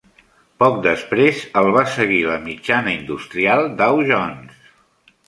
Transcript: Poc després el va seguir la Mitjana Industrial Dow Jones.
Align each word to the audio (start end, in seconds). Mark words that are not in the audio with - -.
Poc 0.61 0.77
després 0.85 1.43
el 1.61 1.69
va 1.75 1.83
seguir 1.97 2.21
la 2.29 2.37
Mitjana 2.45 2.95
Industrial 2.95 3.69
Dow 3.83 4.01
Jones. 4.13 4.65